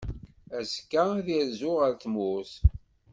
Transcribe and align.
Azekka, 0.57 1.01
ad 1.17 1.27
irzu 1.39 1.71
ɣer 1.79 1.93
tmurt. 2.03 2.53